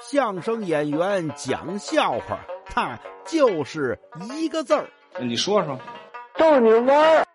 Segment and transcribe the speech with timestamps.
[0.00, 3.98] 相声演员讲笑话，他就是
[4.36, 4.88] 一个字儿。
[5.20, 5.78] 你说说，
[6.36, 7.26] 逗你玩儿。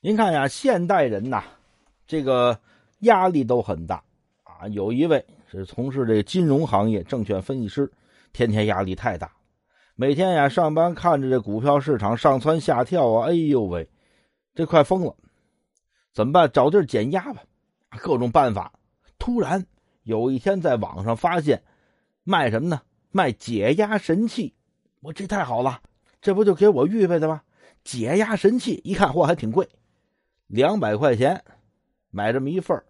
[0.00, 1.42] 您看呀，现代人呐，
[2.06, 2.58] 这个
[3.00, 4.02] 压力都很大
[4.42, 4.66] 啊。
[4.68, 7.90] 有一位是从事这个金融行业，证券分析师，
[8.32, 9.30] 天天压力太大，
[9.94, 13.88] 每天呀上班看着这股票市场上蹿下跳啊，哎呦喂，
[14.54, 15.14] 这快疯了，
[16.12, 16.50] 怎么办？
[16.52, 17.42] 找地儿减压吧，
[18.04, 18.70] 各种办法。
[19.18, 19.64] 突然
[20.02, 21.62] 有一天在网上发现
[22.22, 22.82] 卖什么呢？
[23.10, 24.54] 卖解压神器。
[25.00, 25.80] 我这太好了，
[26.20, 27.40] 这不就给我预备的吗？
[27.82, 29.66] 解压神器，一看货还挺贵。
[30.48, 31.42] 两百块钱
[32.10, 32.84] 买这么一份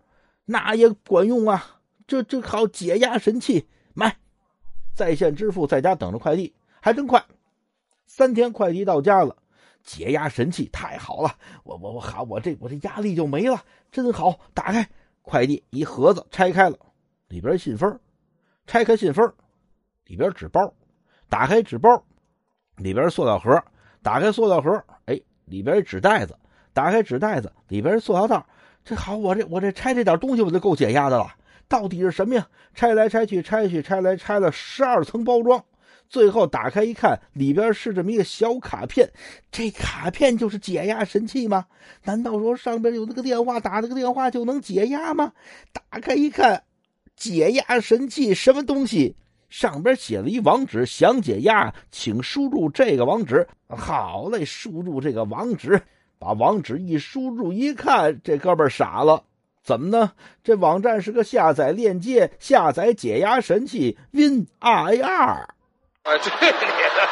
[0.45, 1.81] 那也管用啊！
[2.09, 4.17] 这这好解压神器，买，
[4.95, 7.25] 在线支付，在家等着快递，还真快，
[8.07, 9.37] 三天快递到家了。
[9.85, 14.39] 解压神器太好了，我我我好，我这我这压力就没了，真好。
[14.53, 14.89] 打开
[15.25, 16.79] 快递一盒子，拆开了，
[17.29, 17.99] 里边信封，
[18.67, 19.33] 拆开信封，
[20.05, 20.73] 里边纸包，
[21.29, 22.05] 打开纸包，
[22.77, 23.61] 里边塑料盒，
[24.03, 26.39] 打开塑料盒，哎，里边纸袋子。
[26.75, 28.45] 打开纸袋子，里边塑料袋。
[28.85, 31.27] 这好，我这我这拆这点东西，我就够解压的了。
[31.69, 32.47] 到底是什么呀？
[32.75, 35.65] 拆来拆去，拆去拆来拆了十二层包装，
[36.09, 39.11] 最后打开一看，里边是这么一个小卡片。
[39.51, 41.67] 这卡片就是解压神器吗？
[42.05, 45.33] 难道说上边有那个电话，打那个电话就能解压吗？
[45.73, 46.63] 打开一看，
[47.17, 49.17] 解压神器什么东西？
[49.49, 53.47] 上边写了一网址，想解压，请输入这个网址。
[53.69, 55.81] 好嘞，输入这个网址。
[56.19, 59.25] 把网址一输入，一看，这哥们傻了，
[59.63, 60.13] 怎么呢？
[60.43, 65.54] 这网站是个下载链接，下载解压神器 Win R A R。
[66.05, 67.09] 啊去你的